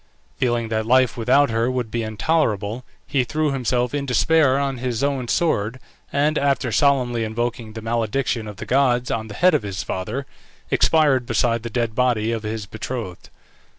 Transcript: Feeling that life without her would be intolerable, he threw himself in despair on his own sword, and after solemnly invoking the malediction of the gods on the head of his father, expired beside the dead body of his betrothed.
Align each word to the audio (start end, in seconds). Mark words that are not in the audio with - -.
Feeling 0.37 0.69
that 0.69 0.87
life 0.87 1.15
without 1.15 1.51
her 1.51 1.69
would 1.69 1.91
be 1.91 2.01
intolerable, 2.01 2.83
he 3.05 3.23
threw 3.23 3.51
himself 3.51 3.93
in 3.93 4.07
despair 4.07 4.57
on 4.57 4.79
his 4.79 5.03
own 5.03 5.27
sword, 5.27 5.79
and 6.11 6.39
after 6.39 6.71
solemnly 6.71 7.23
invoking 7.23 7.73
the 7.73 7.83
malediction 7.83 8.47
of 8.47 8.57
the 8.57 8.65
gods 8.65 9.11
on 9.11 9.27
the 9.27 9.35
head 9.35 9.53
of 9.53 9.61
his 9.61 9.83
father, 9.83 10.25
expired 10.71 11.27
beside 11.27 11.61
the 11.61 11.69
dead 11.69 11.93
body 11.93 12.31
of 12.31 12.41
his 12.41 12.65
betrothed. 12.65 13.29